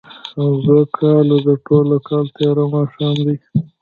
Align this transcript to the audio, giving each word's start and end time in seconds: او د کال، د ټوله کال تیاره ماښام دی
او 0.39 0.49
د 0.67 0.69
کال، 0.97 1.27
د 1.47 1.49
ټوله 1.65 1.97
کال 2.07 2.25
تیاره 2.35 2.65
ماښام 2.73 3.17
دی 3.25 3.35